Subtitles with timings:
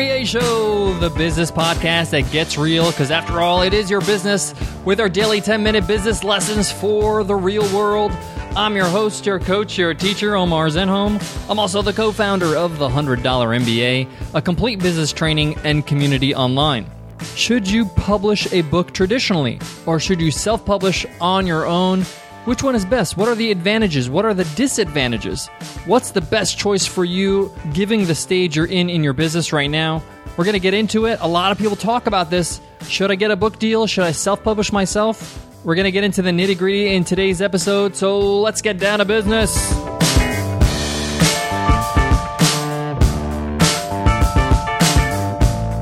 [0.00, 4.54] MBA Show, the business podcast that gets real because, after all, it is your business
[4.86, 8.10] with our daily 10 minute business lessons for the real world.
[8.56, 11.20] I'm your host, your coach, your teacher, Omar Zenhom.
[11.50, 16.34] I'm also the co founder of the $100 MBA, a complete business training and community
[16.34, 16.86] online.
[17.34, 22.06] Should you publish a book traditionally, or should you self publish on your own?
[22.46, 23.18] Which one is best?
[23.18, 24.08] What are the advantages?
[24.08, 25.48] What are the disadvantages?
[25.84, 29.70] What's the best choice for you, given the stage you're in in your business right
[29.70, 30.02] now?
[30.36, 31.18] We're going to get into it.
[31.20, 32.60] A lot of people talk about this.
[32.88, 33.86] Should I get a book deal?
[33.86, 35.46] Should I self publish myself?
[35.64, 39.00] We're going to get into the nitty gritty in today's episode, so let's get down
[39.00, 39.54] to business.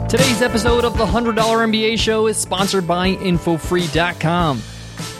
[0.08, 4.62] Today's episode of the $100 MBA show is sponsored by InfoFree.com.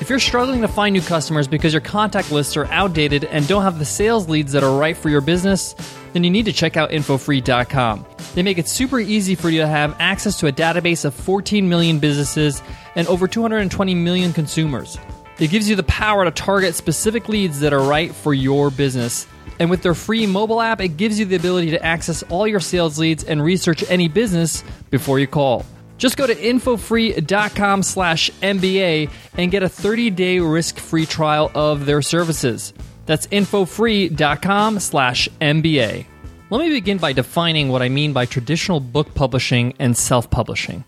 [0.01, 3.65] If you're struggling to find new customers because your contact lists are outdated and don't
[3.65, 5.75] have the sales leads that are right for your business,
[6.13, 8.07] then you need to check out InfoFree.com.
[8.37, 11.69] They make it super easy for you to have access to a database of 14
[11.69, 12.63] million businesses
[12.95, 14.97] and over 220 million consumers.
[15.41, 19.27] It gives you the power to target specific leads that are right for your business.
[19.59, 22.61] And with their free mobile app, it gives you the ability to access all your
[22.61, 25.67] sales leads and research any business before you call.
[25.99, 32.73] Just go to infofree.com slash MBA and get a 30-day risk-free trial of their services.
[33.07, 36.07] That's infofree.com slash MBA.
[36.51, 40.85] Let me begin by defining what I mean by traditional book publishing and self-publishing.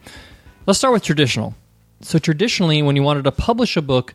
[0.66, 1.54] Let's start with traditional.
[2.02, 4.14] So traditionally, when you wanted to publish a book,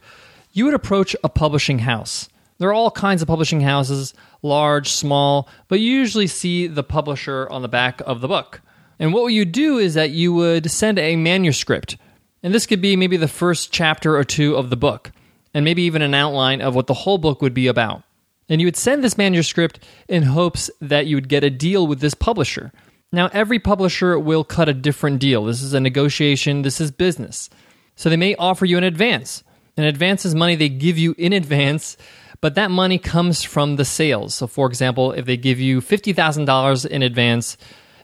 [0.54, 2.30] you would approach a publishing house.
[2.58, 7.50] There are all kinds of publishing houses, large, small, but you usually see the publisher
[7.50, 8.62] on the back of the book.
[9.00, 11.98] And what you do is that you would send a manuscript.
[12.44, 15.12] And this could be maybe the first chapter or two of the book,
[15.54, 18.04] and maybe even an outline of what the whole book would be about.
[18.48, 22.00] And you would send this manuscript in hopes that you would get a deal with
[22.00, 22.72] this publisher.
[23.12, 25.46] Now, every publisher will cut a different deal.
[25.46, 27.50] This is a negotiation, this is business.
[27.96, 29.44] So they may offer you an advance.
[29.78, 31.98] An advance is money they give you in advance,
[32.42, 34.36] but that money comes from the sales.
[34.36, 37.58] So, for example, if they give you $50,000 in advance,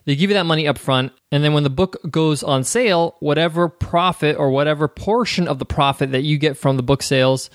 [0.06, 3.16] they give you that money up front, and then when the book goes on sale,
[3.20, 7.50] whatever profit or whatever portion of the profit that you get from the book sales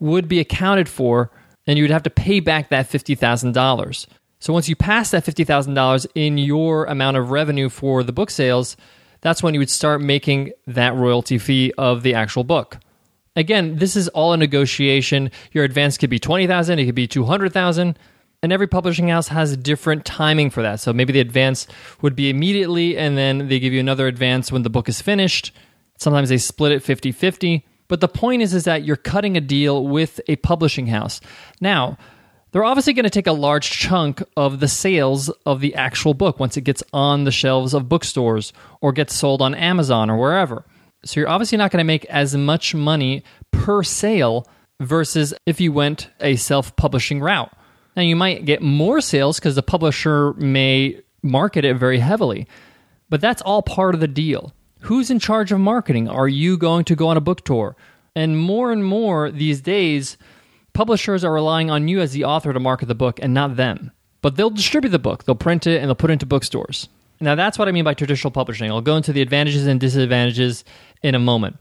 [0.00, 1.30] would be accounted for,
[1.66, 4.06] and you would have to pay back that $50,000.
[4.40, 8.76] So once you pass that $50,000 in your amount of revenue for the book sales,
[9.20, 12.78] that's when you would start making that royalty fee of the actual book.
[13.36, 15.30] Again, this is all a negotiation.
[15.52, 17.98] Your advance could be 20,000, it could be 200,000
[18.42, 20.80] and every publishing house has different timing for that.
[20.80, 21.66] So maybe the advance
[22.02, 25.52] would be immediately, and then they give you another advance when the book is finished.
[25.98, 27.64] Sometimes they split it 50 50.
[27.88, 31.20] But the point is, is that you're cutting a deal with a publishing house.
[31.60, 31.98] Now,
[32.50, 36.38] they're obviously going to take a large chunk of the sales of the actual book
[36.38, 40.64] once it gets on the shelves of bookstores or gets sold on Amazon or wherever.
[41.04, 44.46] So you're obviously not going to make as much money per sale
[44.80, 47.52] versus if you went a self publishing route.
[47.96, 52.46] Now, you might get more sales because the publisher may market it very heavily,
[53.08, 54.52] but that's all part of the deal.
[54.80, 56.08] Who's in charge of marketing?
[56.08, 57.76] Are you going to go on a book tour?
[58.14, 60.18] And more and more these days,
[60.72, 63.92] publishers are relying on you as the author to market the book and not them.
[64.20, 66.88] But they'll distribute the book, they'll print it, and they'll put it into bookstores.
[67.20, 68.70] Now, that's what I mean by traditional publishing.
[68.70, 70.64] I'll go into the advantages and disadvantages
[71.02, 71.56] in a moment.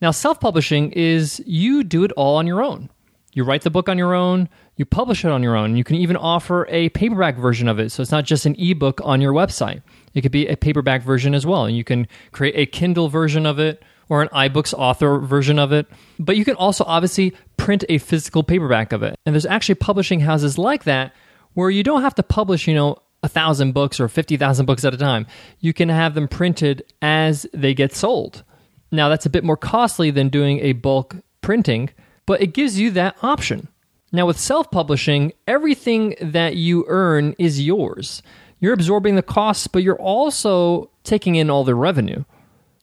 [0.00, 2.90] Now, self publishing is you do it all on your own.
[3.32, 5.76] You write the book on your own, you publish it on your own.
[5.76, 7.90] You can even offer a paperback version of it.
[7.90, 9.82] So it's not just an ebook on your website.
[10.14, 11.64] It could be a paperback version as well.
[11.64, 15.72] And you can create a Kindle version of it or an iBooks author version of
[15.72, 15.86] it.
[16.18, 19.16] But you can also obviously print a physical paperback of it.
[19.26, 21.14] And there's actually publishing houses like that
[21.54, 24.94] where you don't have to publish, you know, a thousand books or 50,000 books at
[24.94, 25.26] a time.
[25.60, 28.44] You can have them printed as they get sold.
[28.90, 31.90] Now, that's a bit more costly than doing a bulk printing,
[32.28, 33.68] but it gives you that option.
[34.12, 38.22] Now, with self publishing, everything that you earn is yours.
[38.60, 42.24] You're absorbing the costs, but you're also taking in all the revenue.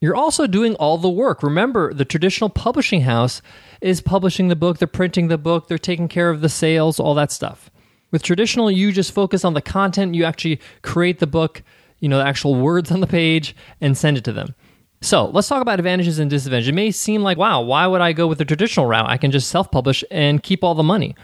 [0.01, 1.43] You're also doing all the work.
[1.43, 3.43] Remember, the traditional publishing house
[3.81, 7.13] is publishing the book, they're printing the book, they're taking care of the sales, all
[7.13, 7.69] that stuff.
[8.09, 11.61] With traditional, you just focus on the content, you actually create the book,
[11.99, 14.55] you know, the actual words on the page, and send it to them.
[15.01, 16.69] So let's talk about advantages and disadvantages.
[16.69, 19.09] It may seem like, wow, why would I go with the traditional route?
[19.09, 21.15] I can just self publish and keep all the money.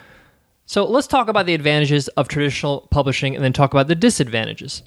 [0.66, 4.84] So let's talk about the advantages of traditional publishing and then talk about the disadvantages.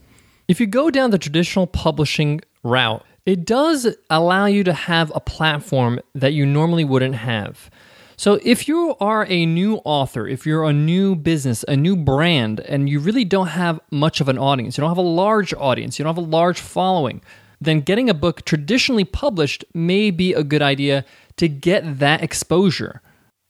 [0.49, 5.21] If you go down the traditional publishing route, it does allow you to have a
[5.21, 7.71] platform that you normally wouldn't have.
[8.17, 12.61] So, if you are a new author, if you're a new business, a new brand,
[12.61, 15.99] and you really don't have much of an audience, you don't have a large audience,
[15.99, 17.23] you don't have a large following,
[17.61, 21.05] then getting a book traditionally published may be a good idea
[21.37, 23.01] to get that exposure.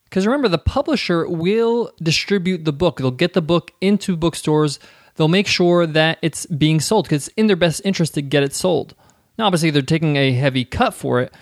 [0.04, 4.78] Because remember, the publisher will distribute the book, they'll get the book into bookstores,
[5.16, 8.42] they'll make sure that it's being sold because it's in their best interest to get
[8.42, 8.94] it sold.
[9.38, 11.34] Now, obviously, they're taking a heavy cut for it,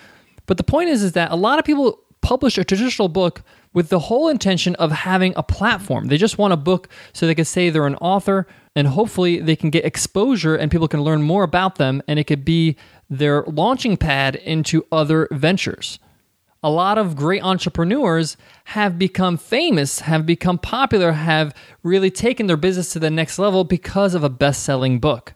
[0.47, 3.43] but the point is, is that a lot of people publish a traditional book
[3.73, 6.07] with the whole intention of having a platform.
[6.07, 9.55] They just want a book so they can say they're an author and hopefully they
[9.55, 12.75] can get exposure and people can learn more about them and it could be
[13.09, 15.99] their launching pad into other ventures.
[16.65, 21.53] A lot of great entrepreneurs have become famous, have become popular, have
[21.83, 25.33] really taken their business to the next level because of a best selling book.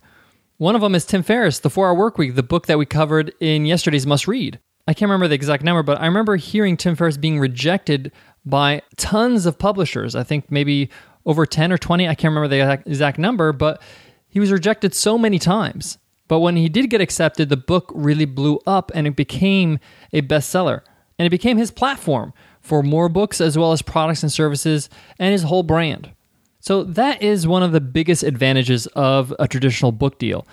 [0.56, 2.86] One of them is Tim Ferriss, The 4 Hour Work Week, the book that we
[2.86, 4.60] covered in yesterday's Must Read.
[4.88, 8.12] I can't remember the exact number, but I remember hearing Tim Ferriss being rejected
[8.46, 10.16] by tons of publishers.
[10.16, 10.90] I think maybe
[11.26, 12.08] over 10 or 20.
[12.08, 13.82] I can't remember the exact number, but
[14.30, 15.98] he was rejected so many times.
[16.30, 19.80] But when he did get accepted, the book really blew up and it became
[20.14, 20.82] a bestseller.
[21.20, 24.90] And it became his platform for more books as well as products and services
[25.20, 26.12] and his whole brand.
[26.60, 30.48] So that is one of the biggest advantages of a traditional book deal.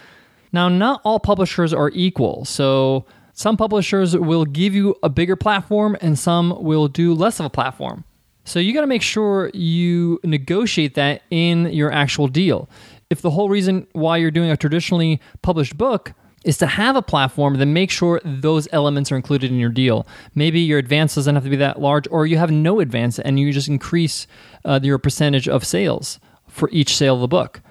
[0.52, 2.44] Now, not all publishers are equal.
[2.44, 3.04] So
[3.34, 7.50] some publishers will give you a bigger platform and some will do less of a
[7.50, 8.04] platform.
[8.44, 12.68] So you got to make sure you negotiate that in your actual deal.
[13.10, 16.12] If the whole reason why you're doing a traditionally published book
[16.44, 20.06] is to have a platform, then make sure those elements are included in your deal.
[20.34, 23.40] Maybe your advance doesn't have to be that large, or you have no advance and
[23.40, 24.26] you just increase
[24.64, 27.62] uh, your percentage of sales for each sale of the book.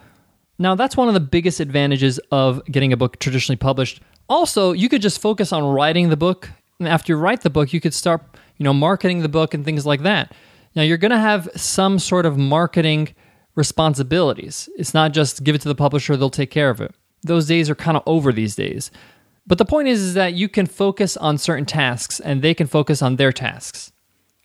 [0.59, 4.89] Now, that's one of the biggest advantages of getting a book traditionally published also, you
[4.89, 6.49] could just focus on writing the book.
[6.79, 8.21] And after you write the book, you could start,
[8.57, 10.33] you know, marketing the book and things like that.
[10.75, 13.13] Now, you're going to have some sort of marketing
[13.55, 14.69] responsibilities.
[14.75, 16.93] It's not just give it to the publisher, they'll take care of it.
[17.21, 18.91] Those days are kind of over these days.
[19.45, 22.67] But the point is, is that you can focus on certain tasks and they can
[22.67, 23.91] focus on their tasks.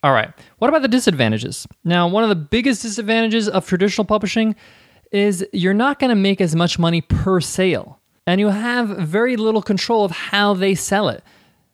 [0.02, 1.66] All right, what about the disadvantages?
[1.84, 4.54] Now, one of the biggest disadvantages of traditional publishing
[5.10, 7.97] is you're not going to make as much money per sale
[8.28, 11.24] and you have very little control of how they sell it.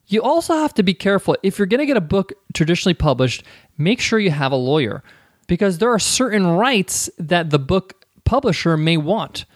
[0.07, 1.37] You also have to be careful.
[1.43, 3.43] If you're going to get a book traditionally published,
[3.77, 5.03] make sure you have a lawyer
[5.49, 9.47] because there are certain rights that the book publisher may want,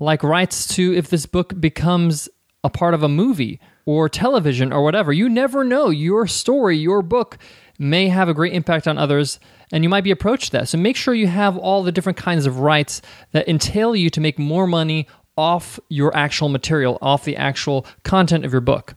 [0.00, 2.28] like rights to if this book becomes
[2.64, 5.12] a part of a movie or television or whatever.
[5.12, 5.88] You never know.
[5.88, 7.38] Your story, your book
[7.78, 9.38] may have a great impact on others
[9.72, 10.68] and you might be approached that.
[10.68, 13.00] So make sure you have all the different kinds of rights
[13.30, 15.06] that entail you to make more money
[15.40, 18.94] off your actual material, off the actual content of your book.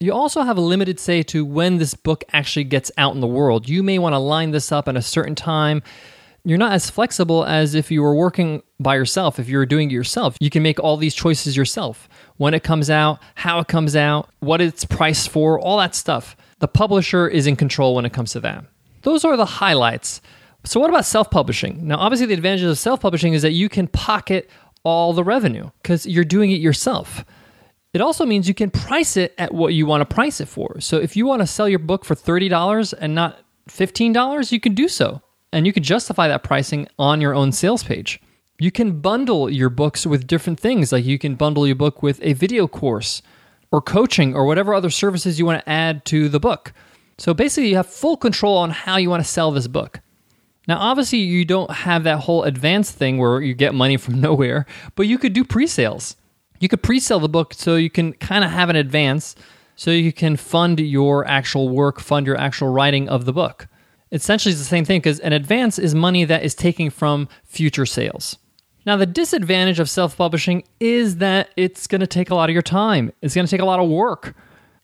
[0.00, 3.26] You also have a limited say to when this book actually gets out in the
[3.26, 3.68] world.
[3.68, 5.84] You may want to line this up at a certain time.
[6.44, 9.38] You're not as flexible as if you were working by yourself.
[9.38, 12.08] If you were doing it yourself, you can make all these choices yourself.
[12.36, 16.36] When it comes out, how it comes out, what it's priced for, all that stuff.
[16.58, 18.64] The publisher is in control when it comes to that.
[19.02, 20.20] Those are the highlights.
[20.66, 21.86] So, what about self publishing?
[21.86, 24.50] Now, obviously, the advantages of self publishing is that you can pocket
[24.86, 27.24] all the revenue because you're doing it yourself.
[27.92, 30.80] It also means you can price it at what you want to price it for.
[30.80, 34.74] So if you want to sell your book for $30 and not $15, you can
[34.74, 35.22] do so.
[35.52, 38.20] And you can justify that pricing on your own sales page.
[38.60, 42.20] You can bundle your books with different things, like you can bundle your book with
[42.22, 43.22] a video course
[43.72, 46.72] or coaching or whatever other services you want to add to the book.
[47.18, 50.00] So basically, you have full control on how you want to sell this book.
[50.66, 54.66] Now, obviously, you don't have that whole advance thing where you get money from nowhere,
[54.94, 56.16] but you could do pre sales.
[56.58, 59.36] You could pre sell the book so you can kind of have an advance
[59.76, 63.68] so you can fund your actual work, fund your actual writing of the book.
[64.10, 67.84] Essentially, it's the same thing because an advance is money that is taken from future
[67.84, 68.38] sales.
[68.86, 72.54] Now, the disadvantage of self publishing is that it's going to take a lot of
[72.54, 74.34] your time, it's going to take a lot of work,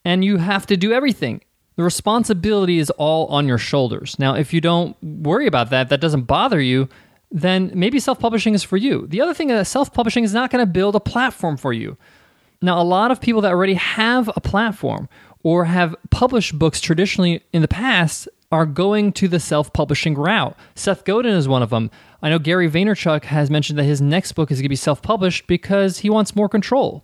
[0.05, 1.41] and you have to do everything
[1.77, 4.19] the responsibility is all on your shoulders.
[4.19, 6.89] Now, if you don't worry about that, that doesn't bother you,
[7.31, 9.07] then maybe self publishing is for you.
[9.07, 11.73] The other thing is that self publishing is not going to build a platform for
[11.73, 11.97] you.
[12.61, 15.09] Now, a lot of people that already have a platform
[15.43, 20.57] or have published books traditionally in the past are going to the self publishing route.
[20.75, 21.91] Seth Godin is one of them.
[22.21, 25.01] I know Gary Vaynerchuk has mentioned that his next book is going to be self
[25.03, 27.03] published because he wants more control.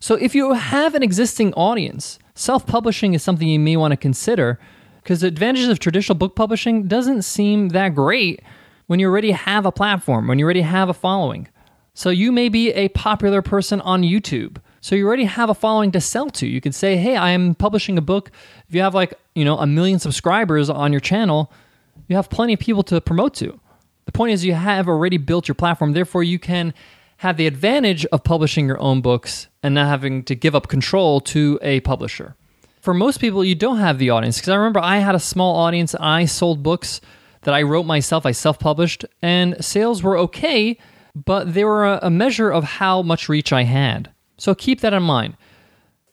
[0.00, 3.96] So if you have an existing audience, self publishing is something you may want to
[3.96, 4.58] consider
[5.02, 8.40] because the advantages of traditional book publishing doesn't seem that great
[8.86, 11.48] when you already have a platform, when you already have a following.
[11.94, 14.56] So you may be a popular person on YouTube.
[14.80, 16.46] So you already have a following to sell to.
[16.46, 18.30] You can say, "Hey, I am publishing a book."
[18.68, 21.52] If you have like, you know, a million subscribers on your channel,
[22.08, 23.60] you have plenty of people to promote to.
[24.06, 26.72] The point is you have already built your platform, therefore you can
[27.20, 31.20] have the advantage of publishing your own books and not having to give up control
[31.20, 32.34] to a publisher.
[32.80, 35.56] For most people, you don't have the audience because I remember I had a small
[35.56, 35.94] audience.
[36.00, 37.02] I sold books
[37.42, 40.78] that I wrote myself, I self published, and sales were okay,
[41.14, 44.10] but they were a, measure of how much reach I had.
[44.38, 45.36] So keep that in mind.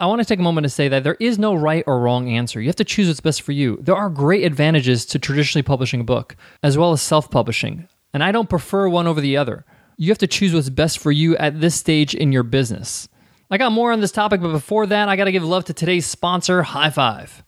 [0.01, 2.27] I want to take a moment to say that there is no right or wrong
[2.27, 2.59] answer.
[2.59, 3.79] You have to choose what's best for you.
[3.81, 8.25] There are great advantages to traditionally publishing a book, as well as self publishing, and
[8.25, 9.63] I don't prefer one over the other.
[9.99, 13.09] You have to choose what's best for you at this stage in your business.
[13.49, 15.73] I got more on this topic, but before that, I got to give love to
[15.73, 17.43] today's sponsor, High Five.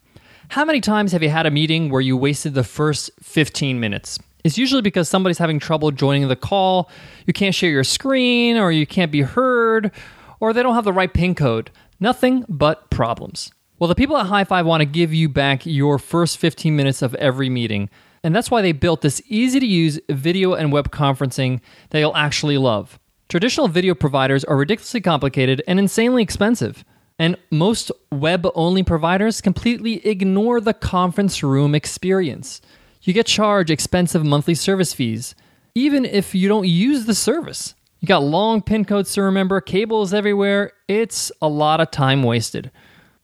[0.47, 4.17] How many times have you had a meeting where you wasted the first 15 minutes?
[4.43, 6.89] It's usually because somebody's having trouble joining the call,
[7.27, 9.91] you can't share your screen, or you can't be heard,
[10.39, 11.69] or they don't have the right PIN code.
[11.99, 13.51] Nothing but problems.
[13.77, 17.03] Well, the people at High Five want to give you back your first 15 minutes
[17.03, 17.91] of every meeting.
[18.23, 22.15] And that's why they built this easy to use video and web conferencing that you'll
[22.15, 22.99] actually love.
[23.29, 26.83] Traditional video providers are ridiculously complicated and insanely expensive.
[27.17, 32.61] And most web only providers completely ignore the conference room experience.
[33.01, 35.35] You get charged expensive monthly service fees,
[35.75, 37.75] even if you don't use the service.
[37.99, 40.71] You got long pin codes to remember, cables everywhere.
[40.87, 42.71] It's a lot of time wasted.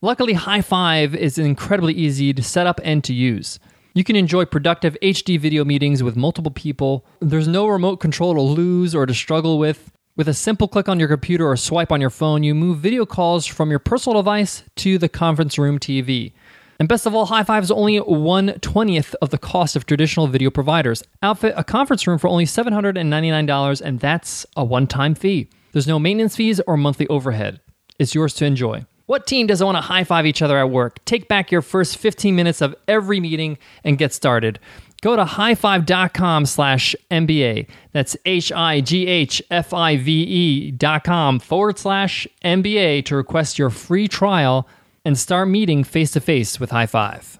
[0.01, 3.59] Luckily, High Five is incredibly easy to set up and to use.
[3.97, 7.05] You can enjoy productive HD video meetings with multiple people.
[7.21, 9.89] There's no remote control to lose or to struggle with.
[10.17, 13.05] With a simple click on your computer or swipe on your phone, you move video
[13.05, 16.33] calls from your personal device to the conference room TV.
[16.77, 20.49] And best of all, High Five is only 1/20th of the cost of traditional video
[20.49, 21.01] providers.
[21.23, 25.47] Outfit a conference room for only $799, and that's a one time fee.
[25.71, 27.61] There's no maintenance fees or monthly overhead.
[27.97, 28.83] It's yours to enjoy.
[29.05, 31.03] What team doesn't want to high five each other at work?
[31.05, 34.59] Take back your first 15 minutes of every meeting and get started.
[35.01, 37.67] Go to highfive.com slash MBA.
[37.91, 43.15] That's H I G H F I V E dot com forward slash MBA to
[43.15, 44.67] request your free trial
[45.03, 47.39] and start meeting face to face with High Five.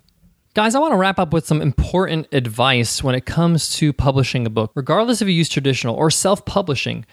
[0.54, 4.46] Guys, I want to wrap up with some important advice when it comes to publishing
[4.46, 4.72] a book.
[4.76, 7.06] Regardless if you use traditional or self publishing,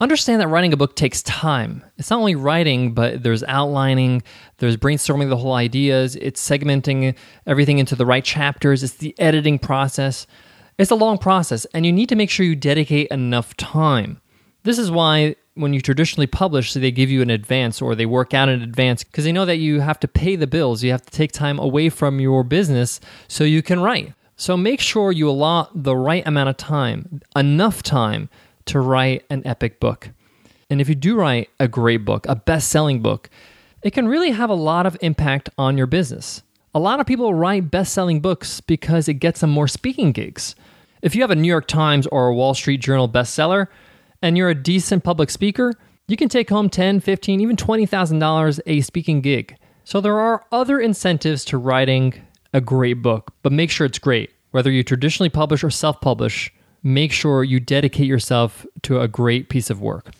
[0.00, 1.82] understand that writing a book takes time.
[1.96, 4.22] It's not only writing, but there's outlining,
[4.58, 9.58] there's brainstorming the whole ideas, it's segmenting everything into the right chapters, it's the editing
[9.58, 10.26] process.
[10.78, 14.20] It's a long process, and you need to make sure you dedicate enough time.
[14.64, 18.04] This is why when you traditionally publish, so they give you an advance or they
[18.04, 20.82] work out in advance because they know that you have to pay the bills.
[20.82, 24.12] You have to take time away from your business so you can write.
[24.36, 28.28] So make sure you allot the right amount of time, enough time
[28.66, 30.10] to write an epic book.
[30.68, 33.30] And if you do write a great book, a best selling book,
[33.82, 36.42] it can really have a lot of impact on your business.
[36.74, 40.54] A lot of people write best selling books because it gets them more speaking gigs.
[41.02, 43.68] If you have a New York Times or a Wall Street Journal bestseller
[44.22, 45.72] and you're a decent public speaker,
[46.08, 49.56] you can take home 10, 15, even $20,000 a speaking gig.
[49.84, 52.14] So there are other incentives to writing
[52.52, 54.30] a great book, but make sure it's great.
[54.50, 59.48] Whether you traditionally publish or self publish, make sure you dedicate yourself to a great
[59.48, 60.10] piece of work.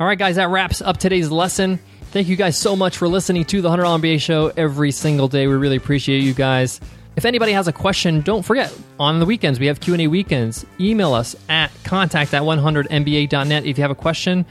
[0.00, 1.78] All right, guys, that wraps up today's lesson.
[2.10, 5.46] Thank you guys so much for listening to the $100 MBA show every single day.
[5.46, 6.80] We really appreciate you guys.
[7.16, 10.64] If anybody has a question, don't forget, on the weekends, we have Q&A weekends.
[10.78, 14.46] Email us at contact at 100mba.net if you have a question.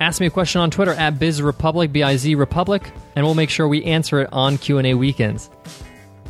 [0.00, 3.84] Ask me a question on Twitter at BizRepublic, B-I-Z Republic, and we'll make sure we
[3.84, 5.50] answer it on Q&A weekends.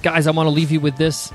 [0.03, 1.31] Guys, I want to leave you with this.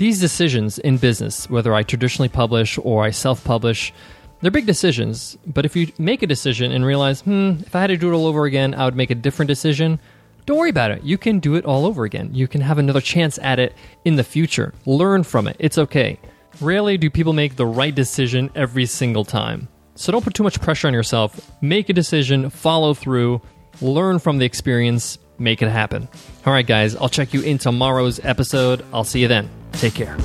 [0.00, 3.92] These decisions in business, whether I traditionally publish or I self publish,
[4.40, 5.36] they're big decisions.
[5.46, 8.16] But if you make a decision and realize, hmm, if I had to do it
[8.16, 10.00] all over again, I would make a different decision,
[10.46, 11.02] don't worry about it.
[11.02, 12.30] You can do it all over again.
[12.32, 13.74] You can have another chance at it
[14.06, 14.72] in the future.
[14.86, 15.56] Learn from it.
[15.58, 16.18] It's okay.
[16.62, 19.68] Rarely do people make the right decision every single time.
[19.96, 21.52] So don't put too much pressure on yourself.
[21.60, 23.42] Make a decision, follow through,
[23.82, 26.08] learn from the experience, make it happen.
[26.46, 28.84] All right, guys, I'll check you in tomorrow's episode.
[28.92, 29.48] I'll see you then.
[29.72, 30.16] Take care.